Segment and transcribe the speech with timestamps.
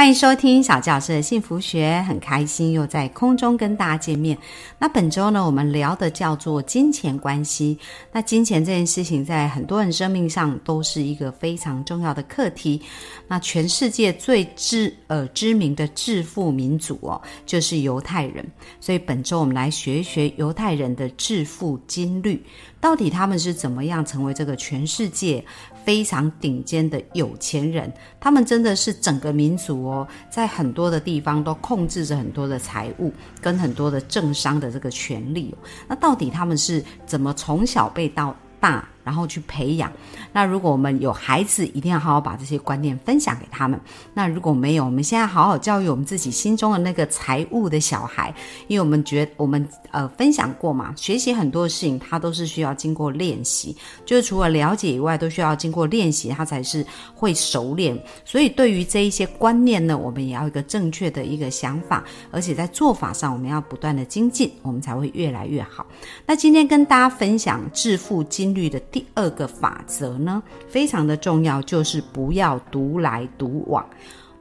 [0.00, 4.34] 欢迎收听小教师的幸福学，很开心又在空中跟大家见面。
[4.78, 7.78] 那本周呢，我们聊的叫做金钱关系。
[8.10, 12.80] 那金钱这件事情，在很多人生命上都是一个非常重要的课题。
[13.28, 18.42] 那全世界最知呃知名的致富民族哦，就是犹太人。
[18.80, 22.42] 所以本周我们来学一学犹太人的致富金律，
[22.80, 25.44] 到底他们是怎么样成为这个全世界
[25.84, 27.92] 非常顶尖的有钱人？
[28.18, 35.54] 他们真的是整个民族哦，在很多的地方都控制着很多的财务跟很多的政商的这个权利。
[35.88, 38.88] 那到底他们是怎么从小被到大？
[39.10, 39.90] 然后去培养。
[40.32, 43.78] 那如果我们有孩子，一定要好好把这些观念分享给他们。
[44.14, 48.32] 那如果没有，我们现在好好教育我们自己心中的那个财务的小孩，
[48.68, 58.00] 因为我们觉我们呃分享过嘛，学习很多事情，它都是需要经过练习，就是除了了解以外，都需要经过练习，它才是会熟练。
[58.24, 65.84] 所以对于这一些观念呢，我们也要一个正确的一个想法，而且在做法上，我们要不断的精进，我们才会越来越好。
[66.24, 73.88] 那今天跟大家分享致富金律的第第二个法则呢，非常的重要，就是不要独来独往。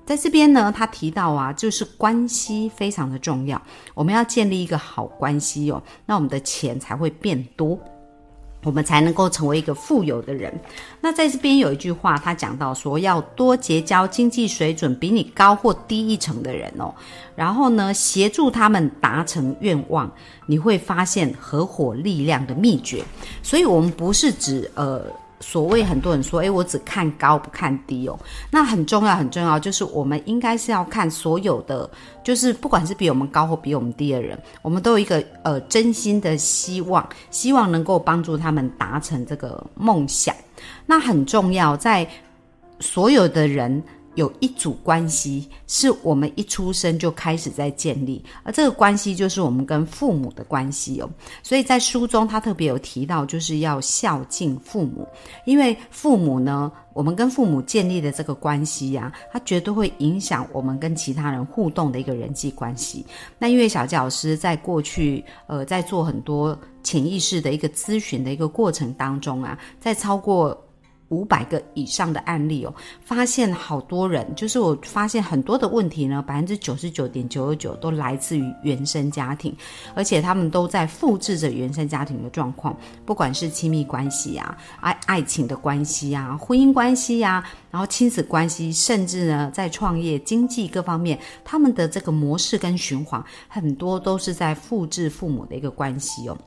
[0.06, 3.62] 在这边呢，他提到啊，就是关系非常的重要，
[3.94, 7.80] 我们要建立一个好关系哦，那我们的钱才会变多。
[8.64, 10.54] 我们才能够成为一个富有的人。
[11.02, 16.94] 那在这边有一句话，他讲到说，要多结交经济水准比你高或低一层的人哦，
[17.36, 20.12] 然后呢，协助他们达成愿望，
[20.48, 23.04] 你会发现合伙力量的秘诀。
[23.42, 25.06] 所以，我们不是指呃。
[25.40, 28.20] 所谓很多人说，诶，我只看高不看低哦。
[28.52, 31.90] 那很重要，很重要，就是我们应该是要看所有的，
[32.24, 40.36] 就是不管是比我们高或比我们低的人，我们都有一个呃真心的希望，希望能够帮助他们达成这个梦想。
[40.86, 42.08] 那很重要，在
[42.80, 43.84] 所有的人。
[44.16, 51.10] 有一组关系是我们一出生就开始在建立，而这个关系就是我们跟父母的关系哦。
[51.44, 55.08] 所以在书中他特别有提到，就是要孝敬父母，
[55.46, 63.06] 因为父母呢，我们跟父母建立的这个关系呀，它绝对会影响我们跟其他人互动的一个人际关系。
[63.38, 70.66] 那因为小教师在过去呃在做很多潜意识的一个咨询的一个过程当中啊，在超过。
[71.10, 79.56] 五百个以上的案例哦，发现好多人，就是我发现很多的问题呢，百分之九十九点九九九都来自于原生家庭，
[79.94, 96.38] 而且他们都在复制着原生家庭的状况，不管是亲密关系啊、爱爱情的关系啊、婚姻关系啊，然后亲子关系，甚至呢在创业、经济各方面，他们的这个模式跟循环，很多都是在复制父母的一个关系哦。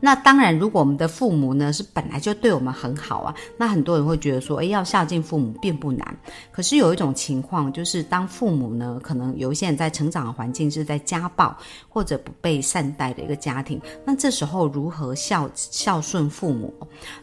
[0.00, 6.16] 那当然，如果我们的父母呢是本来就对我们很好啊，那很多人会觉得说，哎，要孝敬父母并不难。
[6.52, 11.56] 可是有一种情况，就是当父母呢，可能有一些人在成长的环境是在家暴
[11.88, 16.72] 或者不被善待的一个家庭，那这时候如何孝孝顺父母？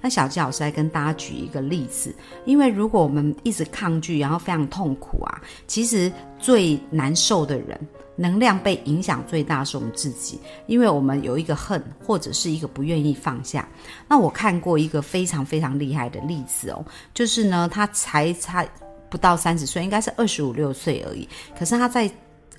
[0.02, 2.14] 那小吉老师来跟大家举一个例子，
[2.46, 7.80] 因为如果我们一直抗拒，然后非常痛苦啊，其实最难受的人。
[8.16, 13.68] 能量被影响最大是我们自己，因为我们有一个恨，或者是一个不愿意放下。
[14.08, 18.68] 那我看过一个非常非常厉害的例子哦，就是呢，他才才
[19.10, 21.28] 不到三十岁，应该是二十五六岁而已。
[21.58, 22.10] 可是他在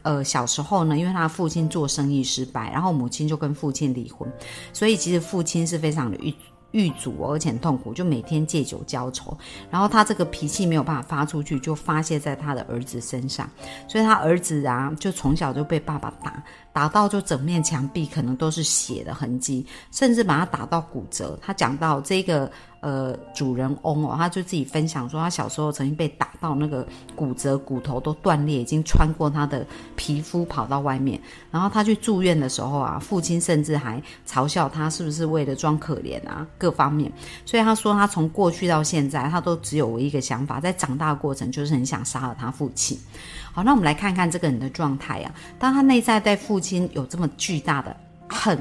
[0.03, 4.31] 呃小时候呢，因为他父亲做生意失败，然后母亲就跟父亲离婚，
[4.73, 6.33] 所以其实父亲是非常的郁
[6.76, 9.37] 遇阻，而且痛苦，就每天借酒浇愁。
[9.70, 13.48] 然后他这个脾气没有办法发出去，就发泄在他的儿子身上。
[13.88, 16.42] 所以他儿子啊，就从小就被爸爸打，
[16.76, 21.38] 打到就整面墙壁可能都是血的痕迹，甚至把他打到骨折。
[21.41, 22.53] 他讲到这个。
[22.81, 26.87] 呃，主人翁哦，他就自己分享说，他小时候曾经被打到那个
[27.17, 31.20] 骨折，骨头都断裂，已经穿过他的皮肤跑到外面。
[31.50, 37.11] 然后他去住院的时候啊，父亲甚至还嘲笑他是不是为了装可怜啊，各方面。
[37.44, 42.96] 所以他说，他从过去到现在，他都只有一个想法，在长大的过程就是很想杀了他父亲。
[43.56, 47.97] 好，那我们来看看这个人的状态啊，当他内在对父亲有这么巨大的。
[48.29, 48.58] 恨，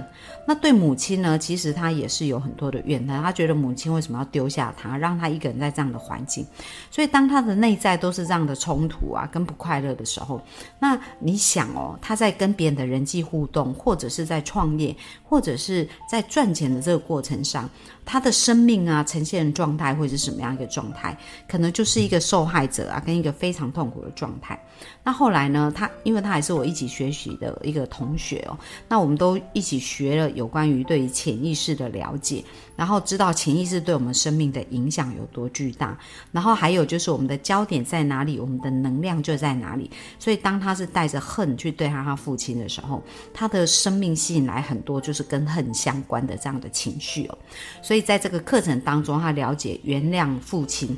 [0.47, 1.39] 那对母亲呢？
[1.39, 6.45] 其实他也是有很多的怨恨，他觉得母亲为什么要丢下他，让他一个人在这样的环境？
[6.91, 10.39] 所以当他的内在都是这样的冲突啊，跟不快乐的时候，
[10.77, 17.67] 那你想哦，他在跟别人的人际互动，或者是在创业，或者是在赚钱的这个过程上，
[18.05, 21.17] 他的生命啊呈现的状态会是什么样一个状态？
[21.47, 24.57] 可能就是一个受害者啊，跟一个非常痛苦的状态。
[25.03, 25.71] 那后来呢？
[25.75, 28.57] 他因为他还是我一起学习的一个同学哦，
[28.87, 32.43] 那我们都一起学了有关于对潜意识的了解，
[32.75, 35.97] 然后知道潜意识对我们生命的影响有多巨大，
[36.31, 39.89] 然后还有就是我们的焦点在哪里，我们的能量就在哪里。
[40.19, 47.37] 所以当他是带着恨去对他他父亲的时候，他的生命吸引来很多就是跟恨相关的这样的情绪哦。
[47.81, 50.97] 所以在这个课程当中，他了解原谅父亲。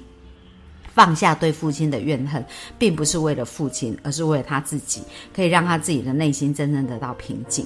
[0.93, 2.43] 放下对父亲的怨恨，
[2.79, 7.63] 并不是为了父亲，而是为了他自己，可以让他自己的内心真正得到平静。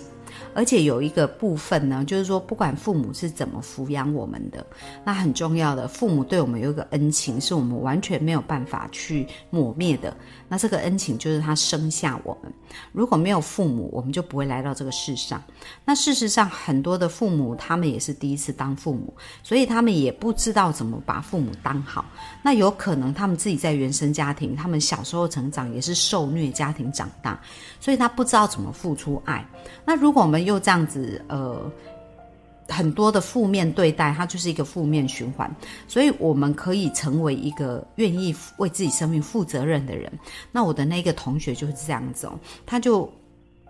[0.54, 4.66] 而且有一个部分呢，就是说，不管父母是怎么抚养我们的，
[5.04, 10.16] 那很重要的，父母对我们有一个恩情，是我们完全没有办法去抹灭的。
[10.52, 12.52] 那这个恩情就是他生下我们。
[12.92, 15.42] 如果没有父母，我们就不会来到这个世上。
[15.86, 19.14] 那事实上，很多的父母他们也是第一次当父母，
[19.44, 22.04] 所以他们也不知道怎么把父母当好。
[22.44, 27.40] 那有可能他们自己在原生家庭，他们小时候成长也是受虐家庭长大，
[27.80, 29.48] 所以他不知道怎么付出爱。
[29.86, 31.72] 那如果我们又这样子，呃。
[32.72, 35.54] 很多的负面对待，它就是一个负面循环，
[35.88, 40.12] 所以我们可以成为一个愿意为自己生命负责任的人。
[40.52, 43.12] 那我的那个同学就是这样子哦，他就。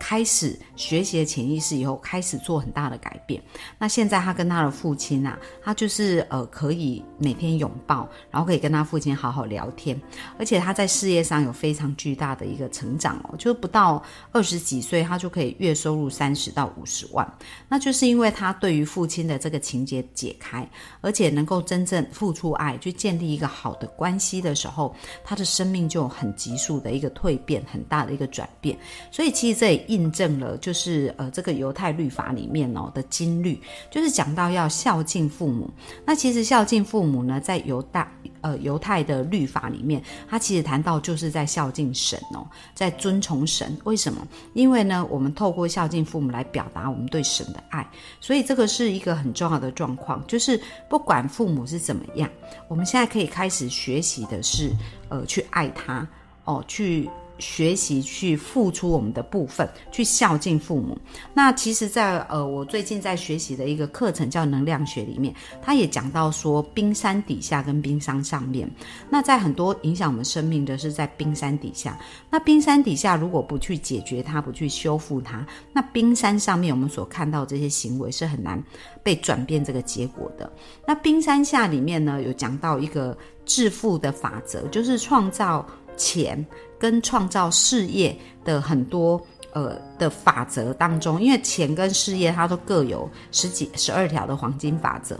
[0.04, 3.40] 开始学习了潜意识以后，开始做很大的改变。
[3.78, 9.98] 那现在他跟他的父亲啊，他就是呃可以每天拥抱，然后可以跟他父亲好好聊天，
[10.40, 14.02] 而且他在事业上有非常巨大的一个成长哦，就不到
[14.32, 17.24] 二十几岁，他就可以月收入三十到五十万。
[17.68, 20.68] 那就是因为他对于父亲的这个情节解开，
[21.00, 28.76] 而且能够真正付出爱，去建立一个好的关系的时候，他的生命就很急速的一个蜕变，很大的一个转变。
[29.12, 29.91] 所以其实这。
[29.92, 33.60] 印证了，就是呃，这个犹太律法里面哦的经律，
[33.90, 35.68] 就是讲到要孝敬父母。
[36.06, 38.10] 那其实孝敬父母呢，在犹大
[38.40, 43.76] 呃犹太的律法里面，它其实谈到就是在孝敬神哦，在尊崇神。
[43.84, 44.26] 为什么？
[44.54, 47.86] 因为呢，我们透过孝敬父母来表达我们对神的爱，
[48.18, 50.24] 所以这个是一个很重要的状况。
[50.26, 50.58] 就是
[50.88, 52.30] 不管父母是怎么样，
[52.68, 54.70] 我们现在可以开始学习的是，
[55.10, 56.08] 呃，去爱他
[56.44, 57.10] 哦，去。
[57.42, 60.96] 学习去付出我们的部分，去孝敬父母。
[61.34, 68.70] 那其实，在呃，我最近在学习的一个课程叫能量学里面，他也讲到说，冰山底下跟冰山上面。
[69.10, 71.98] 那在很多影响我们生命的是在冰山底下。
[72.30, 78.62] 那冰山底下如果不去解决它，不去修复它，那冰山上面我们所看到这些行为是很难
[79.02, 80.50] 被转变这个结果的。
[80.86, 85.66] 那冰山下里面呢，有讲到一个致富的法则，就是创造
[85.96, 86.44] 钱。
[86.78, 95.16] 跟创造事业的很多呃的法则当中，因为钱跟事业它都各有十几十二条的黄金法则。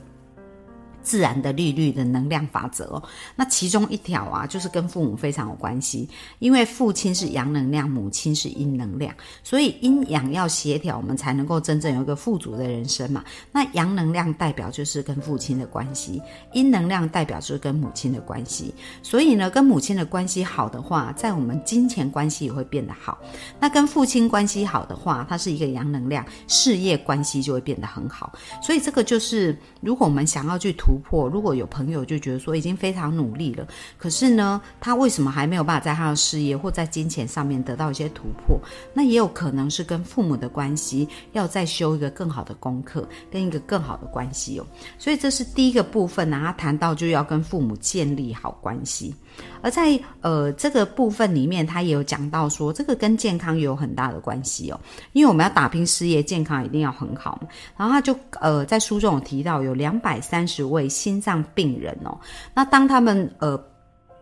[1.02, 3.02] 自然的利率的能量法则哦，
[3.36, 6.08] 那其中一条啊，就是跟父母非常有关系，
[6.38, 9.12] 因为父亲是阳能量，母亲是阴能量，
[9.42, 13.24] 所以阴阳要协调，我们才能够真正有一个富足的人生嘛。
[13.50, 16.22] 那阳能量代表就是跟父亲的关系，
[16.52, 18.72] 阴能量代表就是跟母亲的关系。
[19.02, 23.18] 所以呢，跟母亲的关系好的话，在我们金钱关系也会变得好。
[23.58, 28.32] 那跟父亲关系好的话，它是一个阳能量，事业关系就会变得很好。
[28.62, 30.91] 所以这个就是，如果我们想要去突。
[30.92, 33.66] 突破，如果有朋友就觉得说已经非常努力了，
[33.96, 38.60] 可是呢，他为什么还没有办法在他的事业或在金钱上面得到一些突破？
[38.92, 44.66] 那也有可能是跟父母的关系要再修一个更好的功课，跟一个更好的关系哦。
[44.98, 49.14] 所以这是第一个部分呢，他谈到就要跟父母建立好关系。
[49.60, 54.80] 而在呃这个部分里面，他也有讲到说，这个跟健康也有很大的关系哦，
[55.12, 57.40] 因为我们要打拼事业，健康一定要很好。
[57.76, 60.88] 然后他就呃在书中有提到，有两百三十位。
[60.92, 62.16] 心脏病人哦，
[62.54, 63.58] 那当他们呃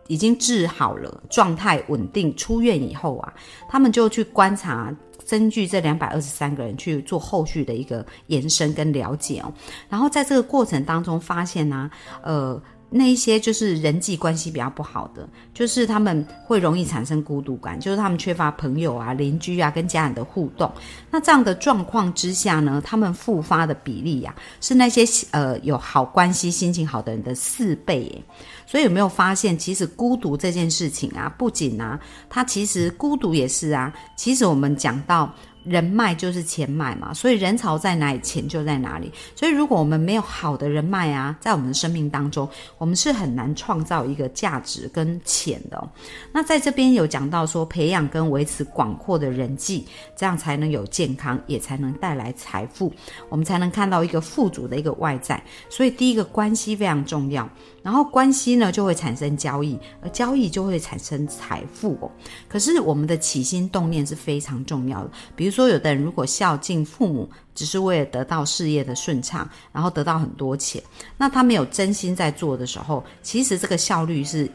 [0.07, 3.33] 已经治好了，状态稳定，出院以后啊，
[3.67, 4.91] 他们就去观察，
[5.29, 9.53] 根据这两百二十三个人去做后续的一个延伸跟了解哦，
[9.89, 11.91] 然后在这个过程当中发现呢，
[12.23, 12.61] 呃。
[12.93, 20.69] 那一些就是人际关系比较不好的，就是他们会容易产生孤独感，就是他们缺乏朋友啊、邻居啊跟家人的互动。
[21.09, 28.21] 那这样的状况之下呢，他们复发的比例呀，是那些呃有好关系、心情好的人的四倍。
[28.67, 31.97] 所以有没有发现，其实孤独这件事情啊，不仅啊，
[32.29, 33.93] 它其实孤独也是啊。
[34.17, 35.33] 其实我们讲到。
[35.63, 39.11] 人脉就是钱脉嘛，所以人潮在哪里，钱就在哪里。
[39.35, 45.89] 所以如果我们没有好的人脉啊，在我们的生命当中，我们是很难创造一个价值跟钱的。
[46.31, 52.91] 那在这边有讲到说，培养跟维持广阔的人际，这样才能有健康，也才能带来财富，
[53.29, 55.41] 我们才能看到一个富足的一个外在。
[55.69, 57.47] 所以第一个关系非常重要。
[57.83, 62.11] 然后关系呢就会产生交易，而交易就会产生财富哦。
[62.47, 65.11] 可是我们的起心动念是非常重要的。
[65.35, 70.81] 比如说，有的人如果孝敬父母，只是为了得到事业的顺畅，然后得到很多钱，
[71.17, 74.49] 那他没有真心在做的时候，其实这个效率是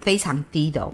[0.00, 0.92] 非常低的哦。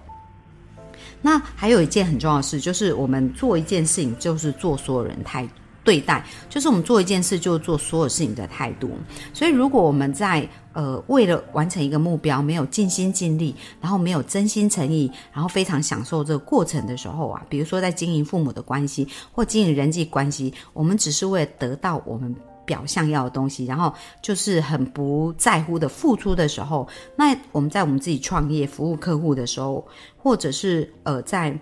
[1.20, 5.52] 那还有一件很重要的事，就是我们做一件事情，就是做所有人态度
[5.84, 8.90] 对待，就是我们做一件事就做所有事情的态度。
[9.32, 22.34] 所以，如果我们在呃，为了完成一个目标，没有尽心尽力，然后没有真心诚意，然后非常享受这个过程的时候啊，比如说在经营父母的关系或经营人际关系，我们只是为了得到我们
[22.64, 29.86] 表象要的东西，然后就是很不在乎的付出的时候，那我们在我们自己创业服务客户的时候，
[30.16, 31.54] 或者是呃在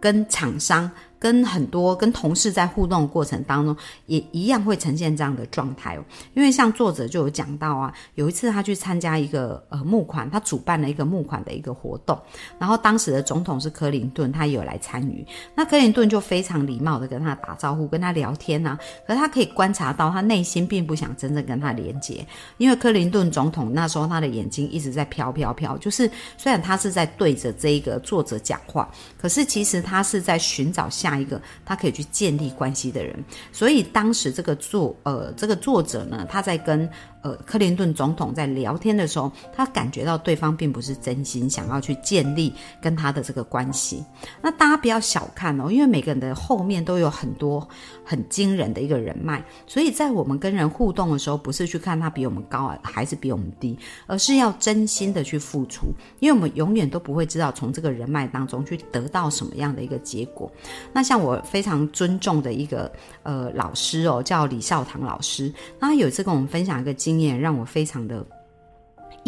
[0.00, 0.90] 跟厂商。
[1.18, 6.04] 跟很多跟同事在互动的过程当中，也一样会呈现这样的状态哦。
[6.34, 12.16] 因为像作者就有讲到啊，有一次他去参加一个呃募款，他主办了一个募款的一个活动，
[12.56, 15.26] 然后当时的总统是克林顿，他也有来参与。
[15.56, 18.78] 那克林顿就非常礼貌的跟他打招呼，跟他聊天呐。
[19.04, 22.24] 可是他可以观察到，他内心并不想真正跟他连接，
[22.58, 28.88] 因为克林顿总统那时候他的眼睛一直在飘飘飘，就是虽然他是在对着这一个作者讲话，
[29.20, 31.07] 可是其实他是在寻找下。
[31.08, 33.16] 下一个他可以去建立关系的人，
[33.52, 36.88] 所以当时这个作呃这个作者呢，他在跟。
[37.20, 44.04] 呃，克林顿总统在聊天的时候，他感觉到对方并不是真心想要去建立跟他的这个关系。
[44.40, 47.68] 那大家不要小看哦，因为每个人的后面都有很多
[48.04, 55.88] 很惊人的一个人脉，所以在我们跟人互动的时候，不是去看他比我们高啊还是比我们低，而是要真心的去付出，
[56.20, 60.48] 因为我们永远都不会知道从这个人脉当中去得到什么样的一个结果。
[60.92, 62.88] 那像我非常尊重的一个
[63.24, 66.94] 呃老师哦，叫李孝堂老师，那他有一次跟我们分享一个。
[67.08, 68.37] 经验让我非常的。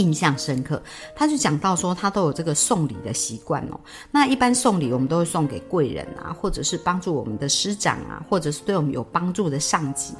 [0.00, 0.82] 印象深刻，
[1.14, 3.78] 他就讲到说，他都有这个送礼的习惯哦。
[4.10, 10.14] 那一般送礼，我们都会送给贵人啊，或者是帮助我们的师长啊，或者是对我们有帮助的上级。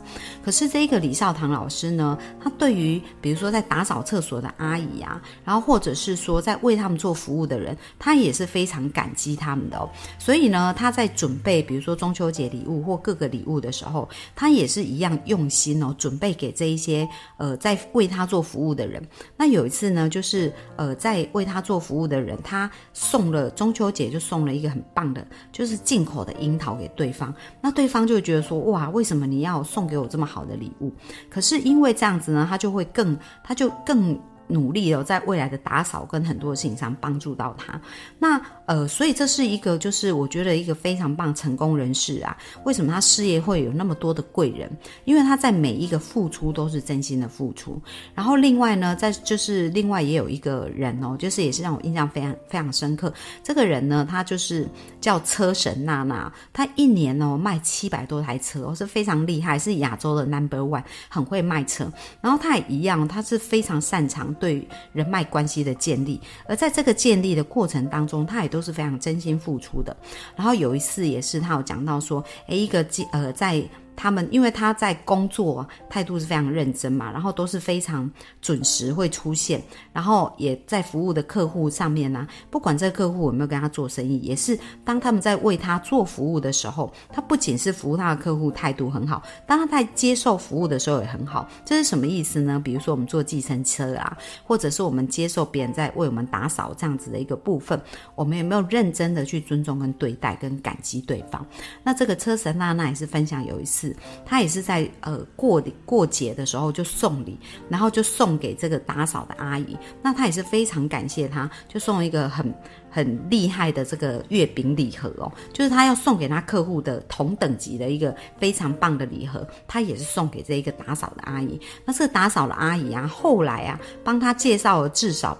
[0.44, 9.88] 可是这个李少堂老师呢，他对于比如说在打扫厕所的阿姨啊，然后或者是说在为他们做服务的人，他也是非常感激他们的哦。
[10.18, 14.06] 所以呢，他在准备比如说中秋节礼物或各个礼物的时候，
[14.36, 17.08] 他也是一样用心哦，准备给这一些
[17.38, 19.02] 呃在为他做服务的人。
[19.38, 19.69] 那有。
[19.70, 27.34] 次呢，就是呃，在为他做服务的人，他送了中秋节就送了一个很棒的，就是进口的樱桃给对方。
[27.62, 30.92] 那对方就觉得说，哇，为什么你要送给我这么好的礼物？
[31.30, 34.20] 可是因为这样子呢，他就会更，他就更。
[34.50, 37.80] 努力哦，在未来的打扫跟很多事情上帮助到他。
[38.18, 42.36] 那呃，所以这是一个，就是我觉得一个非常棒成功人士啊。
[42.64, 44.70] 为什么他事业会有那么多的贵人？
[45.04, 47.80] 因为他在每一个付出都是真心的付出。
[48.14, 53.12] 然后另外呢，在就是另外也有一个人哦，就是也是让我印象非常非常深刻。
[53.42, 54.68] 这个人呢，他就是
[55.00, 61.90] 叫车神娜娜，他一年哦卖七百多台车哦，是非常厉害，是亚洲的 number one，很会卖车。
[62.20, 64.32] 然后他也一样，他是非常擅长。
[64.40, 69.96] 对人脉关系的建立，而在这个建立的过程当中，他也都是非常真心付出的。
[70.34, 73.62] 然后有一次也是，他有讲到说，诶，一个呃在。
[74.00, 91.46] 他们因为他在工作态度是非常认真嘛，然后都是非常准时会出现，然后也在服务的客户上面呢，不管这个客户有没有跟他做生意，也是当他们在为他做服务的时候，他不仅是服务他的客户态度很好，当他在接受服务的时候也很好。
[91.62, 92.58] 这是什么意思呢？
[92.64, 94.16] 比如说我们坐计程车啊，
[94.46, 97.78] 或者是我们接受别人在为我们打扫这样子的一个部分，
[98.14, 101.46] 我们有没有认真的去尊重跟对待跟感激对方？
[101.82, 103.89] 那这个车神娜娜也是分享有一次。
[104.24, 109.76] 他也是在呃过过节的时候就送礼，然后就送给这个打扫的阿姨。
[110.02, 112.54] 那他也是非常感谢他，就送一个很
[112.90, 121.60] 很厉害的这个月饼礼盒哦，就是他要送给他客户的同等级的一个非常棒的礼盒，他也是送给这一个打扫的阿姨。
[121.84, 125.36] 那这个打扫的阿姨啊，后来啊帮他介绍了至少。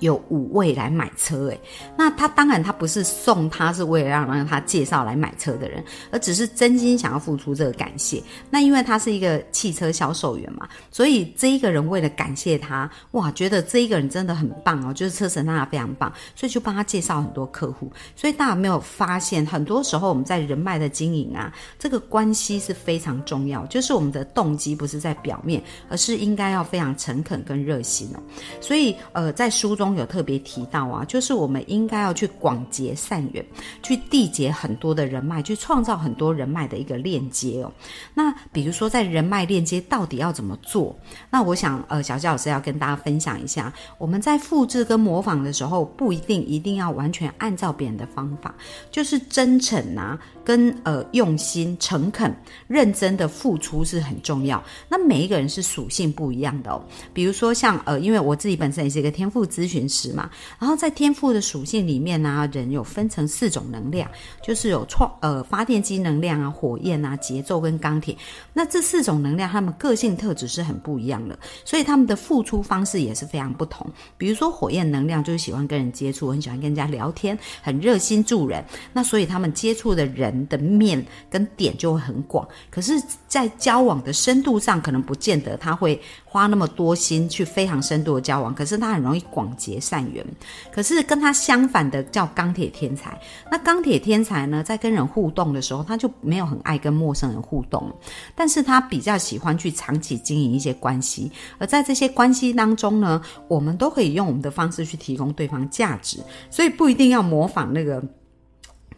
[0.00, 1.60] 有五位来买车，诶，
[1.96, 8.22] 那他当然他不是送他，是为了让让他介绍来买车的人，而只是真心想要付出这个感谢。
[8.50, 17.92] 那因为他是一个汽车销售员嘛，所以这一个人为了感谢他，哇，觉得这一个人真的很棒哦，就是车神他非常棒，所以就帮他介绍很多客户。
[18.16, 28.20] 所以大家有没有发现，很多时候我们在人脉的经营啊，这个关系是非常重要，就是我们的动机不是在表面，而是应该要非常诚恳跟热心哦。
[28.62, 29.89] 所以呃，在书中。
[29.96, 33.44] 有特别提到啊，就是我们应该要去广结善缘，
[33.82, 37.72] 去缔结很多的人脉，去创造很多人脉的一个链接哦。
[38.14, 40.96] 那比如说在人脉链接到底要怎么做？
[41.30, 48.54] 那我想呃，小教老师要跟大家分享一下，我们在复制跟模仿的时候，不一定一定要完全按照别人的方法，
[48.90, 50.18] 就是真诚啊。
[50.42, 52.34] 跟呃用心、诚恳、
[52.66, 54.60] 认真的付出是很重要。
[54.88, 56.82] 那每一个人是属性不一样的哦。
[57.12, 64.10] 比如说像呃，因为我自己本身也是一个天赋咨询师嘛，然后在天赋的属性里面呢，人有分成四种能量，
[64.42, 68.16] 就是有创呃发电机能量啊、火焰啊、节奏跟钢铁。
[68.52, 73.86] 那这四种能量，他们个性特质是很不一样的，所以他们的付出方式也是非常不同。
[74.18, 78.64] 比如说火焰能量就是喜欢跟人接触，很喜欢跟人家聊天，很热心助人。
[78.92, 80.30] 那所以他们接触的人。
[80.48, 90.24] 的面跟点就会很广，可是，在交往的深度上，可能不见得他会花那么多心去非常深度的交往，可是他很容易广结结善缘。
[90.72, 93.18] 可是跟他相反的叫钢铁天才，
[93.50, 97.90] 那钢铁天才呢，在跟人互动的时候，他就没有很爱跟陌生人互动，
[98.34, 106.18] 但是他比较喜欢去长期经营一些关系，而在这些关系当中呢，我们都可以用我们的方式去提供对方价值，
[106.50, 108.02] 所以不一定要模仿那个。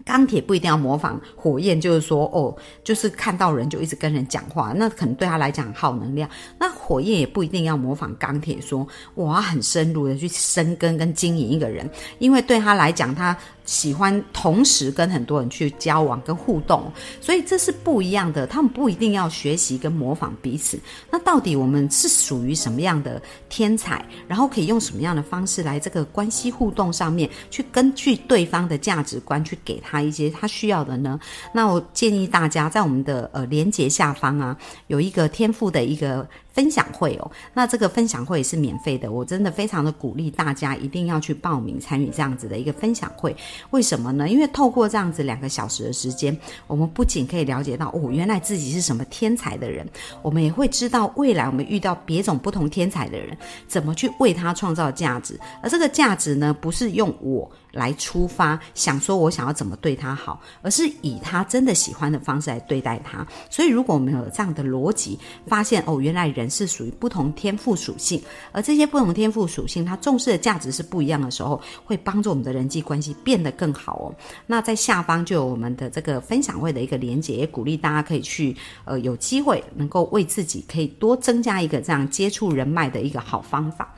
[0.04, 2.54] 钢铁不一定要模仿火焰，就是说，哦，
[2.84, 6.28] 就是看到人就一直跟人讲话，那可能对他来讲耗能量。
[6.58, 13.36] 那火焰也不一定要模仿钢铁，说我要很深入的去深耕跟经营一个人，因为对他来讲，他。
[13.64, 16.90] 喜欢同时跟很多人去交往跟互动，
[17.20, 18.46] 所以这是不一样的。
[18.46, 20.78] 他们不一定要学习跟模仿彼此。
[21.10, 24.04] 那到底我们是属于什么样的天才？
[24.26, 31.18] 然后可以用什么样的方式来这个关系互动上面去根据对方的价值观去给他一些他需要的呢？
[31.52, 34.56] 那我建议大家在我们的呃连接下方啊，
[34.88, 36.28] 有一个天赋的一个。
[36.52, 43.34] 分享会哦，那这个分享会是免费的，我真的非常的鼓励大家一定要去报名参与这样子的一个分享会。
[43.70, 44.28] 为什么呢？
[44.28, 49.86] 因为透过这样子两个小时的时间，我们不仅可以了解到哦，原来自己是什么天才的人，
[50.22, 55.38] 我们也会知道未来我们遇到别种不同天才的人，怎么去为他创造价值。
[55.62, 57.50] 而这个价值呢，不是用我。
[57.72, 63.26] 来出发，想说我想要怎么对他好，而是以他真的喜欢的方式来对待他。
[63.50, 74.14] 所以，如果我们有这样的逻辑，发现哦，原来人是属于不同天赋属性，而这些不同天赋属性，他重视的价值是不一样的时候，会帮助我们的人际关系变得更好哦。
[74.46, 83.94] 那在下方就有我们的这个分享会的一个连接，也鼓励大家可以去，呃，有机会能够为自己可以多增加一个这样接触人脉的一个好方法。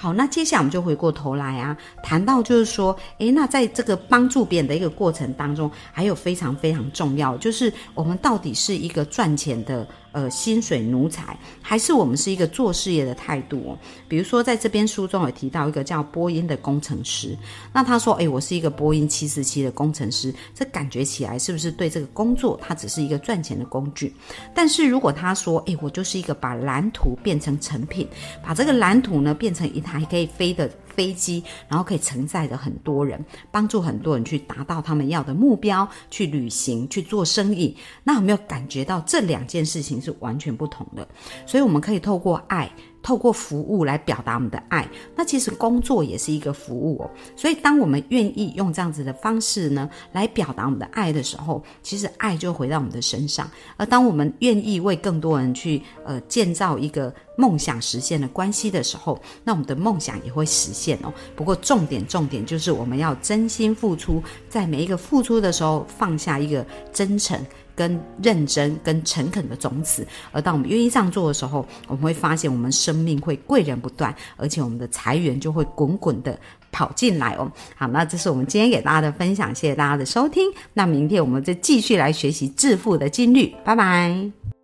[0.00, 9.84] 好，那接下来我们就回过头来啊，谈到就是说，诶，那在这个帮助别人的一个过程当中，还有非常非常重要，就是我们到底是一个赚钱的。
[10.18, 13.78] 呃，薪水奴才，还是我们是一个做事业的态度哦。
[14.08, 17.38] 比如说，在这边书中有提到一个叫波音的工程师，
[17.72, 24.12] 那他说：“哎，我是一个波音七四七的工程师。”这感觉起来是不是对这个工作，它只是一个赚钱的工具？
[24.52, 28.08] 但是如果他说：“哎，我就是一个把蓝图变成成品，
[28.42, 37.76] 把这个蓝图呢变成一台可以飞的。”飞机，然后可以承载着很多人，帮助很多人去达到他们要的目标，去旅行，去做生意。
[38.02, 41.06] 那有没有感觉到这两件事情是完全不同的？
[41.46, 42.68] 所以我们可以透过爱。
[43.08, 47.10] 透过服务来表达我们的爱，那其实工作也是一个服务哦。
[47.34, 53.50] 所以，当我们愿意用这样子的方式呢，来表达我们的爱的时候，其实爱就回到我们的身上。
[53.78, 61.10] 而当我们愿意为更多人去呃建造一个梦想实现的关系的时候，那我们的梦想也会实现哦。
[61.34, 67.42] 不过，重点重点就是我们要真心付出，在每一个付出的时候放下一个真诚。
[67.78, 76.36] 跟认真、跟诚恳的种子，而当我们愿意这样做的时候，我们会发现我们生命会贵人不断，而且我们的财源就会滚滚的
[76.72, 77.50] 跑进来哦。
[77.76, 80.50] 好，那这是我们今天给大家的分享，谢谢大家的收听。
[80.74, 84.57] 那明天我们再继续来学习致富的金律，拜拜。